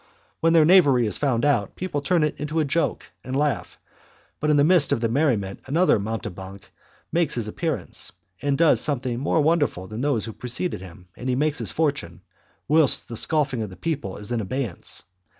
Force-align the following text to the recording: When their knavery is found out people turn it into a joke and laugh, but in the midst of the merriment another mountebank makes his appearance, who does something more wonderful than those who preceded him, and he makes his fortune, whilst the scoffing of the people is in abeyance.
When 0.39 0.53
their 0.53 0.65
knavery 0.65 1.05
is 1.05 1.19
found 1.19 1.45
out 1.45 1.75
people 1.75 2.01
turn 2.01 2.23
it 2.23 2.39
into 2.39 2.59
a 2.59 2.65
joke 2.65 3.11
and 3.23 3.35
laugh, 3.35 3.77
but 4.39 4.49
in 4.49 4.57
the 4.57 4.63
midst 4.63 4.91
of 4.91 4.99
the 4.99 5.07
merriment 5.07 5.59
another 5.67 5.99
mountebank 5.99 6.71
makes 7.11 7.35
his 7.35 7.47
appearance, 7.47 8.11
who 8.39 8.55
does 8.55 8.81
something 8.81 9.19
more 9.19 9.41
wonderful 9.41 9.85
than 9.87 10.01
those 10.01 10.25
who 10.25 10.33
preceded 10.33 10.81
him, 10.81 11.09
and 11.15 11.29
he 11.29 11.35
makes 11.35 11.59
his 11.59 11.71
fortune, 11.71 12.23
whilst 12.67 13.09
the 13.09 13.15
scoffing 13.15 13.61
of 13.61 13.69
the 13.69 13.75
people 13.77 14.17
is 14.17 14.31
in 14.31 14.41
abeyance. 14.41 15.03